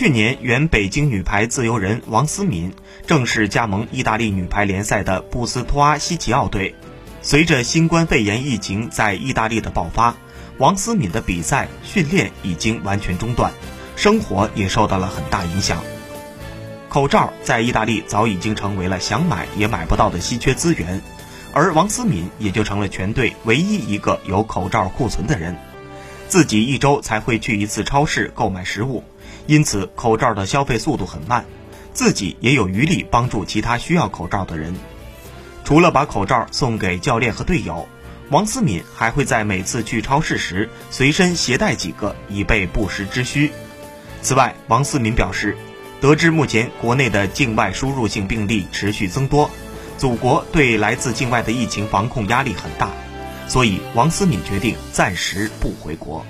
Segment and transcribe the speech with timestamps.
[0.00, 2.72] 去年，原北京女排自由人王思敏
[3.06, 6.74] 正式加盟意大利女排联赛的布斯托阿西奇奥队。
[7.20, 10.16] 随着新冠肺炎疫情在意大利的爆发，
[10.56, 13.52] 王思敏的比赛训练已经完全中断，
[13.94, 15.82] 生活也受到了很大影响。
[16.88, 21.02] 口罩在意大利早已经成为了想买也买不到的稀缺资源，
[21.52, 25.58] 而王思敏也就成了全队唯一一个有口罩库存的人。
[26.26, 29.04] 自己一周才会去一次超市购买食物。
[29.46, 31.44] 因此，口罩的消费速度很慢，
[31.92, 34.74] 自己也有余力帮助其他需要口罩的人。
[35.64, 37.88] 除了把口罩送给教练和队友，
[38.30, 43.50] 王思敏还会在每次去超市时随身携带几个，以备不时之需。
[44.22, 45.56] 此外，王思敏表示，
[46.00, 49.50] 得知目前国内的境外输入性病例持续增多，
[49.98, 52.90] 祖国对来自境外的疫情防控压力很大，
[53.48, 56.24] 所以王思敏决定暂时不回国。